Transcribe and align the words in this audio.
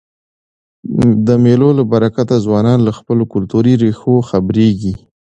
د 1.27 1.29
مېلو 1.43 1.69
له 1.79 1.83
برکته 1.91 2.35
ځوانان 2.45 2.79
له 2.87 2.91
خپلو 2.99 3.23
کلتوري 3.33 3.73
ریښو 3.83 4.15
خبريږي. 4.29 4.93